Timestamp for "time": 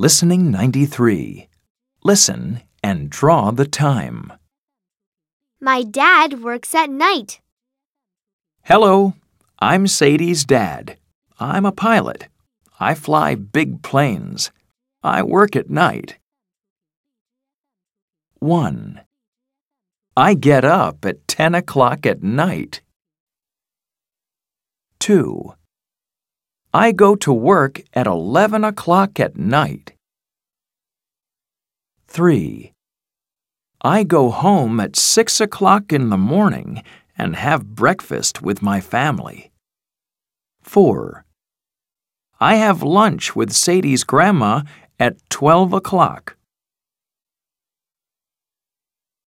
3.66-4.32